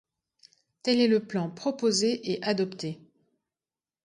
Tel 0.81 0.99
est 0.99 1.07
le 1.07 1.19
plan 1.27 1.51
proposé 1.51 2.31
et 2.31 2.41
adopté. 2.41 2.99